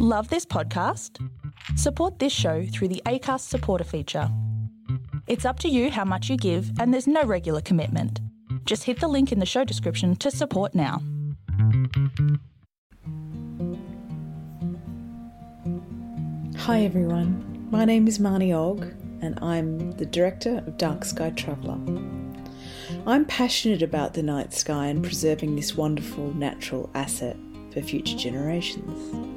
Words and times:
Love 0.00 0.28
this 0.28 0.44
podcast? 0.44 1.24
Support 1.76 2.18
this 2.18 2.32
show 2.32 2.66
through 2.66 2.88
the 2.88 3.00
ACAST 3.06 3.42
supporter 3.42 3.84
feature. 3.84 4.28
It's 5.28 5.44
up 5.44 5.60
to 5.60 5.68
you 5.68 5.88
how 5.88 6.04
much 6.04 6.28
you 6.28 6.36
give, 6.36 6.72
and 6.80 6.92
there's 6.92 7.06
no 7.06 7.22
regular 7.22 7.60
commitment. 7.60 8.18
Just 8.64 8.82
hit 8.82 8.98
the 8.98 9.06
link 9.06 9.30
in 9.30 9.38
the 9.38 9.46
show 9.46 9.62
description 9.62 10.16
to 10.16 10.32
support 10.32 10.74
now. 10.74 11.00
Hi 16.56 16.82
everyone, 16.82 17.68
my 17.70 17.84
name 17.84 18.08
is 18.08 18.18
Marnie 18.18 18.52
Ogg 18.52 18.92
and 19.22 19.38
I'm 19.40 19.92
the 19.92 20.06
director 20.06 20.58
of 20.66 20.76
Dark 20.76 21.04
Sky 21.04 21.30
Traveller. 21.30 21.78
I'm 23.06 23.24
passionate 23.26 23.82
about 23.82 24.14
the 24.14 24.24
night 24.24 24.54
sky 24.54 24.88
and 24.88 25.04
preserving 25.04 25.54
this 25.54 25.76
wonderful 25.76 26.34
natural 26.34 26.90
asset 26.94 27.36
for 27.72 27.80
future 27.80 28.16
generations. 28.16 29.33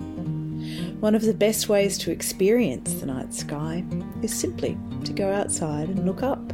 One 0.99 1.13
of 1.13 1.21
the 1.21 1.33
best 1.33 1.69
ways 1.69 1.95
to 1.99 2.11
experience 2.11 2.95
the 2.95 3.05
night 3.05 3.31
sky 3.31 3.85
is 4.23 4.33
simply 4.33 4.75
to 5.03 5.13
go 5.13 5.31
outside 5.31 5.89
and 5.89 6.07
look 6.07 6.23
up. 6.23 6.51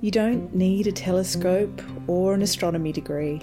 You 0.00 0.10
don't 0.10 0.54
need 0.54 0.86
a 0.86 0.92
telescope 0.92 1.82
or 2.06 2.32
an 2.32 2.40
astronomy 2.40 2.90
degree, 2.90 3.38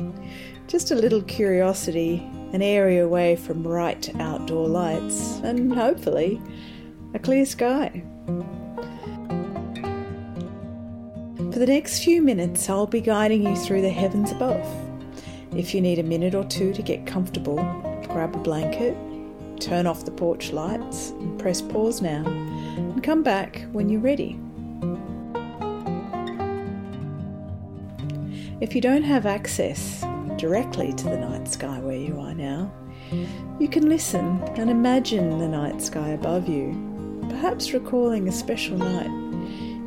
just 0.67 0.89
a 0.89 0.95
little 0.95 1.21
curiosity, 1.21 2.27
an 2.51 2.63
area 2.63 3.05
away 3.05 3.35
from 3.35 3.61
bright 3.61 4.09
outdoor 4.19 4.67
lights, 4.67 5.39
and 5.43 5.71
hopefully 5.71 6.41
a 7.13 7.19
clear 7.19 7.45
sky. 7.45 8.03
For 11.37 11.59
the 11.59 11.67
next 11.67 12.03
few 12.03 12.23
minutes, 12.23 12.67
I'll 12.71 12.87
be 12.87 13.01
guiding 13.01 13.45
you 13.45 13.55
through 13.55 13.83
the 13.83 13.89
heavens 13.91 14.31
above. 14.31 14.65
If 15.55 15.75
you 15.75 15.81
need 15.81 15.99
a 15.99 16.03
minute 16.03 16.33
or 16.33 16.43
two 16.45 16.73
to 16.73 16.81
get 16.81 17.05
comfortable, 17.05 17.57
grab 18.07 18.35
a 18.35 18.39
blanket, 18.39 18.97
turn 19.59 19.87
off 19.87 20.05
the 20.05 20.11
porch 20.11 20.51
lights, 20.51 21.11
and 21.11 21.39
press 21.39 21.61
pause 21.61 22.01
now, 22.01 22.23
and 22.25 23.03
come 23.03 23.23
back 23.23 23.65
when 23.71 23.89
you're 23.89 24.01
ready. 24.01 24.39
If 28.61 28.73
you 28.73 28.81
don't 28.81 29.03
have 29.03 29.25
access 29.25 30.03
directly 30.37 30.93
to 30.93 31.03
the 31.05 31.17
night 31.17 31.47
sky 31.47 31.79
where 31.79 31.97
you 31.97 32.19
are 32.19 32.33
now, 32.33 32.71
you 33.59 33.67
can 33.67 33.89
listen 33.89 34.41
and 34.57 34.69
imagine 34.69 35.39
the 35.39 35.47
night 35.47 35.81
sky 35.81 36.09
above 36.09 36.47
you, 36.47 36.73
perhaps 37.29 37.73
recalling 37.73 38.27
a 38.27 38.31
special 38.31 38.77
night 38.77 39.11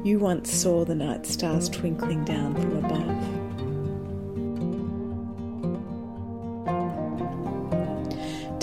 you 0.05 0.19
once 0.19 0.53
saw 0.53 0.85
the 0.85 0.95
night 0.95 1.27
stars 1.27 1.69
twinkling 1.69 2.25
down 2.25 2.55
from 2.55 2.85
above. 2.85 3.48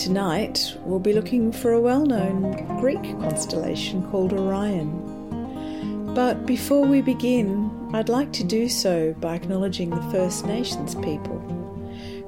Tonight, 0.05 0.77
we'll 0.81 0.99
be 0.99 1.13
looking 1.13 1.51
for 1.51 1.73
a 1.73 1.81
well 1.81 2.05
known 2.05 2.51
Greek 2.79 3.01
constellation 3.21 4.07
called 4.11 4.33
Orion. 4.33 6.13
But 6.13 6.45
before 6.45 6.85
we 6.85 7.01
begin, 7.01 7.89
I'd 7.91 8.07
like 8.07 8.31
to 8.33 8.43
do 8.43 8.69
so 8.69 9.15
by 9.19 9.33
acknowledging 9.33 9.89
the 9.89 10.11
First 10.11 10.45
Nations 10.45 10.93
people 10.93 11.39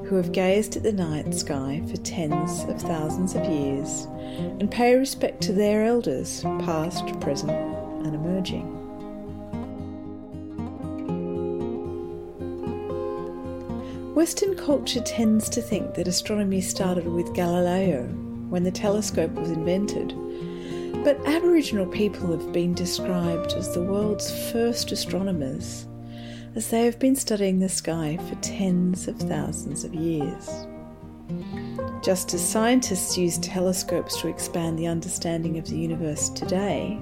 who 0.05 0.15
have 0.15 0.31
gazed 0.31 0.75
at 0.75 0.81
the 0.81 0.91
night 0.91 1.31
sky 1.35 1.83
for 1.87 1.97
tens 1.97 2.63
of 2.63 2.81
thousands 2.81 3.35
of 3.35 3.45
years 3.45 4.05
and 4.59 4.71
pay 4.71 4.95
respect 4.95 5.39
to 5.41 5.53
their 5.53 5.85
elders, 5.85 6.41
past, 6.41 7.05
present, 7.19 7.51
and 7.51 8.15
emerging. 8.15 8.86
Western 14.17 14.55
culture 14.55 14.99
tends 15.01 15.47
to 15.47 15.61
think 15.61 15.93
that 15.93 16.07
astronomy 16.07 16.59
started 16.59 17.05
with 17.05 17.35
Galileo 17.35 18.01
when 18.49 18.63
the 18.63 18.71
telescope 18.71 19.29
was 19.33 19.51
invented, 19.51 20.11
but 21.03 21.23
Aboriginal 21.27 21.85
people 21.85 22.31
have 22.31 22.51
been 22.51 22.73
described 22.73 23.53
as 23.53 23.71
the 23.75 23.83
world's 23.83 24.31
first 24.51 24.91
astronomers, 24.91 25.85
as 26.55 26.67
they 26.71 26.83
have 26.83 26.97
been 26.97 27.15
studying 27.15 27.59
the 27.59 27.69
sky 27.69 28.17
for 28.27 28.33
tens 28.41 29.07
of 29.07 29.19
thousands 29.19 29.83
of 29.83 29.93
years. 29.93 30.49
Just 32.03 32.33
as 32.33 32.49
scientists 32.49 33.19
use 33.19 33.37
telescopes 33.37 34.19
to 34.21 34.29
expand 34.29 34.79
the 34.79 34.87
understanding 34.87 35.59
of 35.59 35.67
the 35.67 35.77
universe 35.77 36.29
today, 36.29 36.99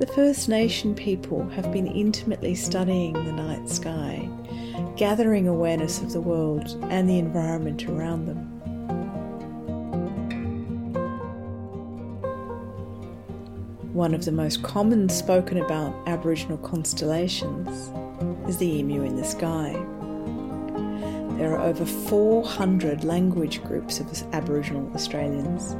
the 0.00 0.08
First 0.08 0.48
Nation 0.48 0.92
people 0.92 1.48
have 1.50 1.70
been 1.70 1.86
intimately 1.86 2.56
studying 2.56 3.12
the 3.12 3.32
night 3.32 3.68
sky 3.68 4.28
gathering 4.96 5.48
awareness 5.48 6.00
of 6.00 6.12
the 6.12 6.20
world 6.20 6.76
and 6.90 7.08
the 7.08 7.18
environment 7.18 7.88
around 7.88 8.26
them. 8.26 8.52
One 13.92 14.14
of 14.14 14.26
the 14.26 14.32
most 14.32 14.62
common 14.62 15.08
spoken 15.08 15.56
about 15.58 15.94
Aboriginal 16.06 16.58
constellations 16.58 17.90
is 18.48 18.58
the 18.58 18.66
emu 18.66 19.02
in 19.02 19.16
the 19.16 19.24
sky. 19.24 19.72
There 21.38 21.54
are 21.54 21.66
over 21.66 21.84
400 21.84 23.04
language 23.04 23.62
groups 23.64 24.00
of 24.00 24.10
Aboriginal 24.34 24.90
Australians 24.94 25.76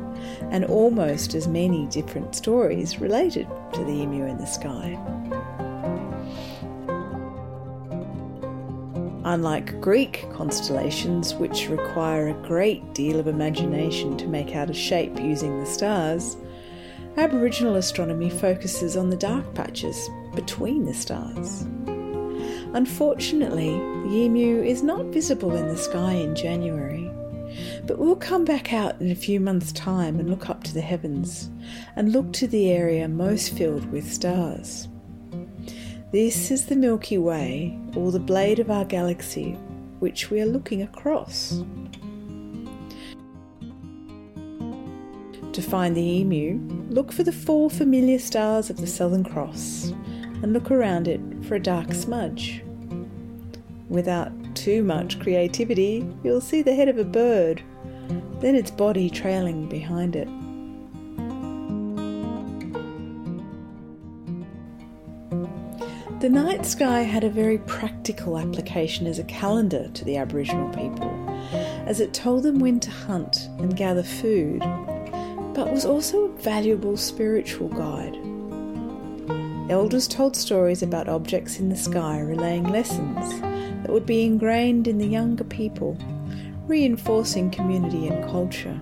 and 0.50 0.64
almost 0.66 1.34
as 1.34 1.48
many 1.48 1.86
different 1.86 2.34
stories 2.34 3.00
related 3.00 3.46
to 3.72 3.84
the 3.84 3.92
emu 3.92 4.26
in 4.26 4.36
the 4.36 4.46
sky. 4.46 4.98
Unlike 9.26 9.81
Greek 9.81 10.25
constellations, 10.32 11.34
which 11.34 11.69
require 11.69 12.28
a 12.28 12.47
great 12.47 12.94
deal 12.94 13.19
of 13.19 13.26
imagination 13.26 14.16
to 14.19 14.28
make 14.28 14.54
out 14.54 14.70
a 14.70 14.72
shape 14.72 15.19
using 15.19 15.59
the 15.59 15.66
stars, 15.66 16.37
Aboriginal 17.16 17.75
astronomy 17.75 18.31
focuses 18.31 18.97
on 18.97 19.10
the 19.10 19.16
dark 19.16 19.53
patches 19.53 20.09
between 20.36 20.84
the 20.84 20.94
stars. 20.94 21.62
Unfortunately, 22.72 23.70
the 24.09 24.16
emu 24.16 24.62
is 24.62 24.84
not 24.84 25.06
visible 25.06 25.56
in 25.56 25.66
the 25.66 25.76
sky 25.76 26.12
in 26.12 26.36
January, 26.36 27.10
but 27.84 27.98
we'll 27.98 28.15
come 28.15 28.44
back 28.44 28.72
out 28.72 29.00
in 29.00 29.10
a 29.10 29.16
few 29.16 29.41
months' 29.41 29.72
time 29.72 30.20
and 30.20 30.31
look 30.31 30.48
up 30.48 30.62
to 30.62 30.72
the 30.72 30.81
heavens 30.81 31.50
and 31.97 32.12
look 32.12 32.32
to 32.34 32.47
the 32.47 32.70
area 32.70 33.09
most 33.09 33.54
filled 33.54 33.91
with 33.91 34.12
stars. 34.12 34.86
This 36.16 36.50
is 36.50 36.65
the 36.65 36.77
Milky 36.77 37.19
Way, 37.19 37.78
or 37.94 38.10
the 38.10 38.19
blade 38.19 38.59
of 38.59 38.71
our 38.71 38.87
galaxy, 38.87 39.53
which 39.99 40.31
we 40.31 40.41
are 40.41 40.47
looking 40.47 40.81
across. 40.81 41.62
To 45.53 45.60
find 45.60 45.94
the 45.94 46.00
emu, 46.00 46.59
look 46.88 47.12
for 47.12 47.22
the 47.22 47.32
four 47.32 47.69
familiar 47.69 48.19
stars 48.19 48.71
of 48.71 48.78
the 48.78 48.87
Southern 48.87 49.25
Cross 49.25 49.93
and 50.43 50.54
look 50.54 50.71
around 50.71 51.06
it 51.06 51.21
for 51.44 51.56
a 51.56 51.62
dark 51.62 51.93
smudge. 51.93 52.65
Without 53.91 54.33
too 54.56 54.83
much 54.83 55.21
creativity, 55.21 56.09
you'll 56.25 56.41
see 56.41 56.62
the 56.62 56.75
head 56.75 56.88
of 56.88 56.97
a 56.97 57.04
bird, 57.04 57.62
then 58.41 58.54
its 58.54 58.71
body 58.71 59.10
trailing 59.10 59.69
behind 59.69 60.16
it. 60.16 60.28
The 66.19 66.31
night 66.31 66.65
sky 66.65 67.03
had 67.03 67.25
a 67.25 67.28
very 67.31 67.59
practical 67.59 68.38
application 68.38 69.06
as 69.06 69.19
a 69.19 69.25
calendar 69.25 69.91
to 69.93 70.04
the 70.06 70.16
Aboriginal 70.16 70.71
people, 70.71 71.10
as 71.84 72.00
it 72.00 72.15
told 72.15 72.43
them 72.43 72.59
when 72.59 72.81
to 72.81 72.91
hunt 72.91 73.50
and 73.59 73.77
gather 73.77 74.03
food, 74.03 74.60
but 75.53 75.71
was 75.71 75.84
also 75.84 76.25
a 76.25 76.38
valuable 76.38 76.97
spiritual 76.97 77.69
guide. 77.69 78.16
Elders 79.71 80.09
told 80.09 80.34
stories 80.34 80.82
about 80.82 81.06
objects 81.06 81.60
in 81.60 81.69
the 81.69 81.77
sky, 81.77 82.21
relaying 82.21 82.65
lessons 82.65 83.38
that 83.83 83.93
would 83.93 84.06
be 84.06 84.25
ingrained 84.25 84.88
in 84.88 84.97
the 84.97 85.06
younger 85.06 85.44
people, 85.44 85.98
reinforcing 86.66 87.50
community 87.50 88.09
and 88.09 88.25
culture. 88.25 88.81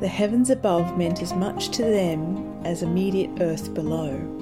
The 0.00 0.08
heavens 0.08 0.48
above 0.48 0.96
meant 0.96 1.20
as 1.20 1.34
much 1.34 1.68
to 1.72 1.82
them 1.82 2.64
as 2.64 2.82
immediate 2.82 3.42
earth 3.42 3.74
below 3.74 4.35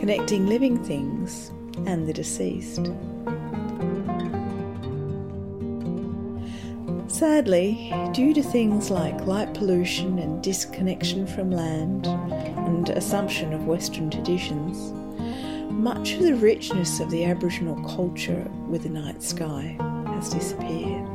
connecting 0.00 0.46
living 0.46 0.82
things 0.82 1.50
and 1.86 2.08
the 2.08 2.12
deceased. 2.12 2.90
Sadly, 7.06 7.92
due 8.14 8.32
to 8.32 8.42
things 8.42 8.90
like 8.90 9.26
light 9.26 9.52
pollution 9.52 10.18
and 10.18 10.42
disconnection 10.42 11.26
from 11.26 11.50
land 11.50 12.06
and 12.06 12.88
assumption 12.88 13.52
of 13.52 13.66
Western 13.66 14.08
traditions, 14.10 14.90
much 15.70 16.14
of 16.14 16.22
the 16.22 16.34
richness 16.34 16.98
of 16.98 17.10
the 17.10 17.26
Aboriginal 17.26 17.76
culture 17.94 18.50
with 18.68 18.84
the 18.84 18.88
night 18.88 19.22
sky 19.22 19.76
has 20.14 20.30
disappeared. 20.30 21.06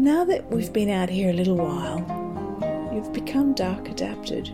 Now 0.00 0.24
that 0.24 0.50
we've 0.50 0.72
been 0.72 0.90
out 0.90 1.08
here 1.08 1.30
a 1.30 1.32
little 1.32 1.56
while, 1.56 2.17
you've 2.98 3.12
become 3.12 3.54
dark 3.54 3.88
adapted. 3.88 4.52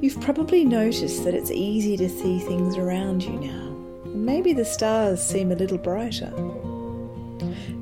You've 0.00 0.20
probably 0.20 0.64
noticed 0.64 1.24
that 1.24 1.34
it's 1.34 1.50
easy 1.50 1.96
to 1.96 2.08
see 2.08 2.38
things 2.38 2.76
around 2.76 3.24
you 3.24 3.32
now, 3.32 3.66
and 4.04 4.24
maybe 4.24 4.52
the 4.52 4.64
stars 4.64 5.20
seem 5.20 5.50
a 5.50 5.56
little 5.56 5.78
brighter. 5.78 6.32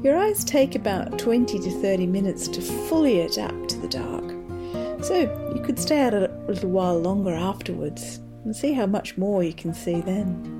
Your 0.03 0.17
eyes 0.17 0.45
take 0.45 0.77
about 0.77 1.19
20 1.19 1.59
to 1.59 1.71
30 1.83 2.07
minutes 2.07 2.49
to 2.49 2.63
fully 2.63 3.21
adapt 3.21 3.69
to 3.69 3.79
the 3.79 3.89
dark, 3.89 4.25
so 5.05 5.53
you 5.55 5.63
could 5.63 5.79
stay 5.79 6.01
out 6.01 6.15
a 6.15 6.31
little 6.49 6.71
while 6.71 6.99
longer 6.99 7.35
afterwards 7.35 8.19
and 8.45 8.57
see 8.57 8.73
how 8.73 8.87
much 8.87 9.19
more 9.19 9.43
you 9.43 9.53
can 9.53 9.75
see 9.75 10.01
then. 10.01 10.57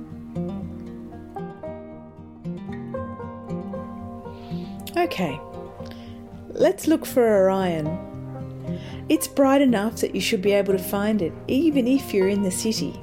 Okay, 4.95 5.41
let's 6.49 6.87
look 6.87 7.07
for 7.07 7.27
Orion. 7.27 8.10
It's 9.09 9.29
bright 9.29 9.63
enough 9.63 9.97
that 9.97 10.15
you 10.15 10.21
should 10.21 10.43
be 10.43 10.53
able 10.53 10.73
to 10.73 10.79
find 10.79 11.23
it, 11.23 11.33
even 11.49 11.87
if 11.87 12.15
you're 12.15 12.29
in 12.29 12.43
the 12.43 12.51
city. 12.51 12.99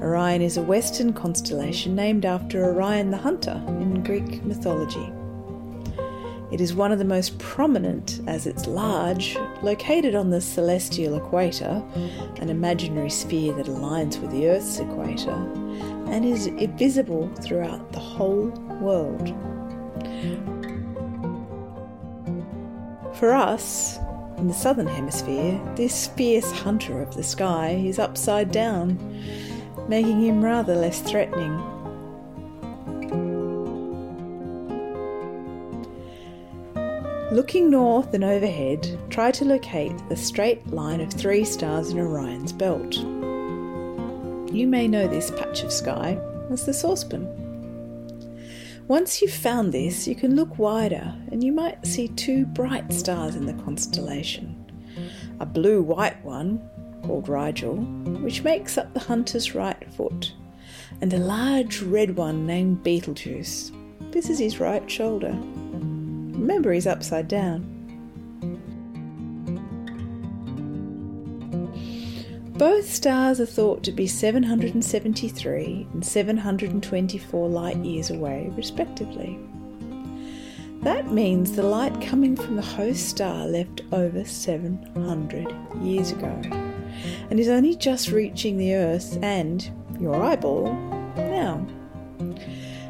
Orion 0.00 0.42
is 0.42 0.56
a 0.56 0.62
western 0.62 1.12
constellation 1.12 1.94
named 1.94 2.24
after 2.24 2.64
Orion 2.64 3.10
the 3.10 3.16
Hunter 3.18 3.62
in 3.66 4.02
Greek 4.02 4.42
mythology. 4.44 5.12
It 6.50 6.62
is 6.62 6.74
one 6.74 6.92
of 6.92 6.98
the 6.98 7.04
most 7.04 7.38
prominent 7.38 8.22
as 8.26 8.46
it's 8.46 8.66
large, 8.66 9.36
located 9.62 10.14
on 10.14 10.30
the 10.30 10.40
celestial 10.40 11.16
equator, 11.16 11.82
an 12.40 12.48
imaginary 12.48 13.10
sphere 13.10 13.52
that 13.54 13.66
aligns 13.66 14.18
with 14.18 14.30
the 14.30 14.48
Earth's 14.48 14.78
equator, 14.78 15.36
and 16.10 16.24
is 16.24 16.46
visible 16.78 17.28
throughout 17.42 17.92
the 17.92 18.00
whole 18.00 18.48
world. 18.80 19.28
For 23.18 23.34
us, 23.34 23.98
in 24.36 24.46
the 24.46 24.54
southern 24.54 24.86
hemisphere, 24.86 25.60
this 25.74 26.06
fierce 26.06 26.52
hunter 26.52 27.02
of 27.02 27.16
the 27.16 27.24
sky 27.24 27.70
is 27.70 27.98
upside 27.98 28.52
down, 28.52 28.96
making 29.88 30.20
him 30.22 30.44
rather 30.44 30.76
less 30.76 31.00
threatening. 31.00 31.56
Looking 37.32 37.70
north 37.70 38.14
and 38.14 38.22
overhead, 38.22 38.96
try 39.10 39.32
to 39.32 39.44
locate 39.44 39.92
the 40.08 40.16
straight 40.16 40.64
line 40.68 41.00
of 41.00 41.12
three 41.12 41.44
stars 41.44 41.90
in 41.90 41.98
Orion's 41.98 42.52
belt. 42.52 42.98
You 44.54 44.68
may 44.68 44.86
know 44.86 45.08
this 45.08 45.32
patch 45.32 45.64
of 45.64 45.72
sky 45.72 46.16
as 46.50 46.64
the 46.64 46.72
saucepan. 46.72 47.37
Once 48.88 49.20
you've 49.20 49.30
found 49.30 49.70
this, 49.70 50.08
you 50.08 50.14
can 50.14 50.34
look 50.34 50.58
wider 50.58 51.14
and 51.30 51.44
you 51.44 51.52
might 51.52 51.86
see 51.86 52.08
two 52.08 52.46
bright 52.46 52.90
stars 52.90 53.34
in 53.34 53.44
the 53.44 53.62
constellation. 53.62 54.56
A 55.40 55.46
blue 55.46 55.82
white 55.82 56.24
one, 56.24 56.66
called 57.02 57.28
Rigel, 57.28 57.76
which 58.22 58.44
makes 58.44 58.78
up 58.78 58.94
the 58.94 59.00
hunter's 59.00 59.54
right 59.54 59.92
foot, 59.92 60.32
and 61.02 61.12
a 61.12 61.18
large 61.18 61.82
red 61.82 62.16
one 62.16 62.46
named 62.46 62.82
Betelgeuse. 62.82 63.72
This 64.10 64.30
is 64.30 64.38
his 64.38 64.58
right 64.58 64.90
shoulder. 64.90 65.36
Remember, 65.38 66.72
he's 66.72 66.86
upside 66.86 67.28
down. 67.28 67.77
Both 72.58 72.92
stars 72.92 73.40
are 73.40 73.46
thought 73.46 73.84
to 73.84 73.92
be 73.92 74.08
773 74.08 75.86
and 75.92 76.04
724 76.04 77.48
light 77.48 77.76
years 77.76 78.10
away, 78.10 78.50
respectively. 78.56 79.38
That 80.82 81.12
means 81.12 81.52
the 81.52 81.62
light 81.62 82.00
coming 82.00 82.34
from 82.34 82.56
the 82.56 82.62
host 82.62 83.08
star 83.08 83.46
left 83.46 83.82
over 83.92 84.24
700 84.24 85.54
years 85.80 86.10
ago 86.10 86.36
and 87.30 87.38
is 87.38 87.48
only 87.48 87.76
just 87.76 88.10
reaching 88.10 88.58
the 88.58 88.74
Earth 88.74 89.16
and 89.22 89.70
your 90.00 90.20
eyeball 90.20 90.72
now. 91.14 91.64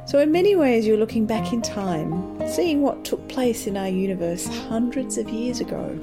So, 0.06 0.18
in 0.18 0.32
many 0.32 0.56
ways, 0.56 0.86
you're 0.86 0.96
looking 0.96 1.26
back 1.26 1.52
in 1.52 1.60
time, 1.60 2.40
seeing 2.48 2.80
what 2.80 3.04
took 3.04 3.28
place 3.28 3.66
in 3.66 3.76
our 3.76 3.88
universe 3.88 4.46
hundreds 4.46 5.18
of 5.18 5.28
years 5.28 5.60
ago. 5.60 5.98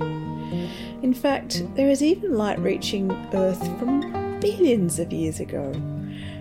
In 1.05 1.13
fact, 1.13 1.63
there 1.75 1.87
is 1.87 2.01
even 2.01 2.35
light 2.35 2.57
reaching 2.57 3.11
Earth 3.31 3.61
from 3.77 4.39
billions 4.39 4.97
of 4.97 5.13
years 5.13 5.39
ago, 5.39 5.71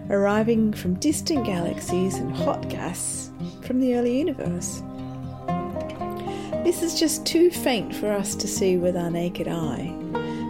arriving 0.08 0.72
from 0.72 0.94
distant 0.94 1.44
galaxies 1.44 2.14
and 2.14 2.34
hot 2.34 2.70
gas 2.70 3.30
from 3.60 3.78
the 3.78 3.94
early 3.94 4.18
universe. 4.18 4.82
This 6.64 6.82
is 6.82 6.98
just 6.98 7.26
too 7.26 7.50
faint 7.50 7.94
for 7.94 8.10
us 8.10 8.34
to 8.36 8.48
see 8.48 8.78
with 8.78 8.96
our 8.96 9.10
naked 9.10 9.48
eye 9.48 9.94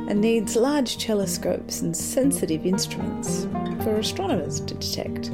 and 0.09 0.21
needs 0.21 0.55
large 0.55 0.97
telescopes 0.99 1.81
and 1.81 1.97
sensitive 1.97 2.65
instruments 2.65 3.49
for 3.83 3.97
astronomers 3.97 4.61
to 4.61 4.75
detect. 4.75 5.27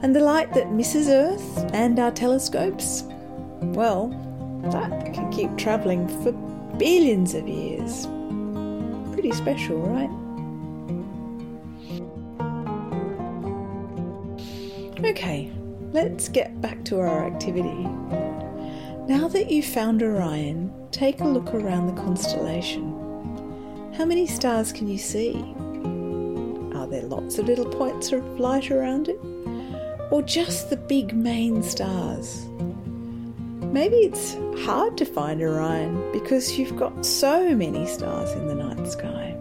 And 0.00 0.16
the 0.16 0.20
light 0.20 0.54
that 0.54 0.72
misses 0.72 1.10
Earth 1.10 1.74
and 1.74 1.98
our 1.98 2.10
telescopes, 2.10 3.02
well, 3.60 4.08
that 4.72 5.12
can 5.12 5.30
keep 5.30 5.54
travelling 5.58 6.08
for 6.22 6.32
billions 6.78 7.34
of 7.34 7.46
years. 7.46 8.06
Pretty 9.12 9.32
special, 9.32 9.78
right? 9.78 10.10
Okay, 15.04 15.52
let's 15.92 16.28
get 16.28 16.60
back 16.60 16.84
to 16.84 17.00
our 17.00 17.26
activity. 17.26 17.84
Now 19.06 19.28
that 19.28 19.50
you've 19.50 19.64
found 19.66 20.02
Orion, 20.02 20.72
take 20.90 21.20
a 21.20 21.24
look 21.24 21.54
around 21.54 21.86
the 21.86 22.02
constellation. 22.02 22.94
How 23.96 24.04
many 24.04 24.26
stars 24.26 24.72
can 24.72 24.88
you 24.88 24.98
see? 24.98 25.34
Are 26.76 26.86
there 26.86 27.02
lots 27.02 27.38
of 27.38 27.46
little 27.46 27.66
points 27.66 28.12
of 28.12 28.22
light 28.38 28.70
around 28.70 29.08
it? 29.08 29.18
or 30.10 30.22
just 30.22 30.70
the 30.70 30.76
big 30.76 31.14
main 31.14 31.62
stars? 31.62 32.46
Maybe 33.72 33.96
it's 33.96 34.34
hard 34.64 34.96
to 34.96 35.04
find 35.04 35.42
Orion 35.42 36.10
because 36.12 36.58
you've 36.58 36.76
got 36.76 37.04
so 37.04 37.54
many 37.54 37.86
stars 37.86 38.32
in 38.32 38.46
the 38.46 38.54
night 38.54 38.86
sky. 38.88 39.36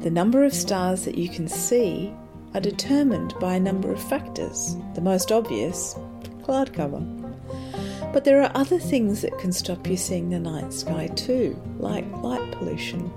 The 0.00 0.10
number 0.10 0.44
of 0.44 0.54
stars 0.54 1.04
that 1.04 1.18
you 1.18 1.28
can 1.28 1.46
see 1.46 2.12
are 2.54 2.60
determined 2.60 3.34
by 3.38 3.54
a 3.54 3.60
number 3.60 3.92
of 3.92 4.02
factors, 4.02 4.76
the 4.94 5.00
most 5.00 5.30
obvious, 5.30 5.94
cloud 6.42 6.72
cover. 6.72 7.00
But 8.12 8.24
there 8.24 8.42
are 8.42 8.50
other 8.54 8.78
things 8.78 9.20
that 9.22 9.38
can 9.38 9.52
stop 9.52 9.86
you 9.86 9.96
seeing 9.96 10.30
the 10.30 10.38
night 10.38 10.72
sky 10.72 11.08
too, 11.08 11.60
like 11.78 12.10
light 12.22 12.50
pollution. 12.52 13.10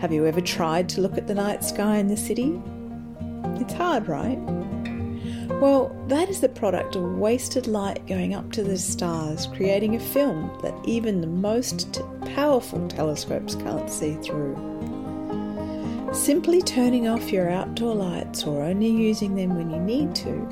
Have 0.00 0.12
you 0.12 0.26
ever 0.26 0.40
tried 0.42 0.88
to 0.90 1.00
look 1.00 1.16
at 1.16 1.26
the 1.26 1.34
night 1.34 1.64
sky 1.64 1.96
in 1.96 2.08
the 2.08 2.16
city? 2.16 2.60
It's 3.60 3.72
hard, 3.72 4.08
right? 4.08 4.38
Well, 5.60 5.96
that 6.08 6.28
is 6.28 6.42
the 6.42 6.50
product 6.50 6.96
of 6.96 7.16
wasted 7.16 7.66
light 7.66 8.06
going 8.06 8.34
up 8.34 8.52
to 8.52 8.62
the 8.62 8.76
stars, 8.76 9.46
creating 9.46 9.96
a 9.96 10.00
film 10.00 10.50
that 10.62 10.74
even 10.84 11.22
the 11.22 11.26
most 11.26 11.94
t- 11.94 12.02
powerful 12.34 12.86
telescopes 12.88 13.54
can't 13.54 13.88
see 13.88 14.16
through. 14.16 14.54
Simply 16.12 16.60
turning 16.60 17.08
off 17.08 17.32
your 17.32 17.48
outdoor 17.48 17.94
lights 17.94 18.44
or 18.44 18.64
only 18.64 18.88
using 18.88 19.34
them 19.34 19.56
when 19.56 19.70
you 19.70 19.80
need 19.80 20.14
to 20.16 20.46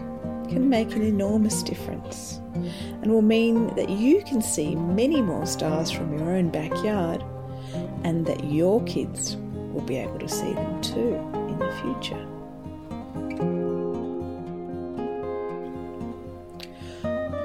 can 0.48 0.70
make 0.70 0.96
an 0.96 1.02
enormous 1.02 1.62
difference 1.62 2.40
and 2.54 3.12
will 3.12 3.20
mean 3.20 3.74
that 3.74 3.90
you 3.90 4.22
can 4.22 4.40
see 4.40 4.74
many 4.74 5.20
more 5.20 5.44
stars 5.44 5.90
from 5.90 6.18
your 6.18 6.30
own 6.34 6.48
backyard 6.48 7.22
and 8.04 8.24
that 8.24 8.42
your 8.44 8.82
kids 8.84 9.36
will 9.70 9.82
be 9.82 9.96
able 9.96 10.18
to 10.18 10.28
see 10.28 10.54
them 10.54 10.80
too 10.80 11.14
in 11.34 11.58
the 11.58 11.72
future. 11.82 12.33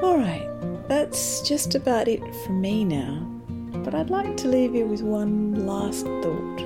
Alright, 0.01 0.47
that's 0.87 1.41
just 1.41 1.75
about 1.75 2.07
it 2.07 2.21
from 2.45 2.61
me 2.61 2.85
now, 2.85 3.19
but 3.83 3.93
I'd 3.93 4.09
like 4.09 4.37
to 4.37 4.47
leave 4.47 4.73
you 4.73 4.85
with 4.85 5.01
one 5.01 5.67
last 5.67 6.05
thought. 6.05 6.59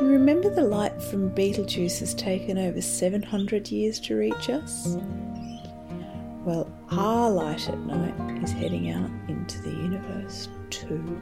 You 0.00 0.08
remember 0.08 0.50
the 0.50 0.62
light 0.62 1.00
from 1.00 1.28
Betelgeuse 1.28 2.00
has 2.00 2.14
taken 2.14 2.58
over 2.58 2.80
700 2.80 3.70
years 3.70 4.00
to 4.00 4.16
reach 4.16 4.50
us? 4.50 4.96
Well, 6.44 6.68
our 6.90 7.30
light 7.30 7.68
at 7.68 7.78
night 7.78 8.42
is 8.42 8.50
heading 8.50 8.90
out 8.90 9.10
into 9.28 9.62
the 9.62 9.70
universe 9.70 10.48
too. 10.70 11.20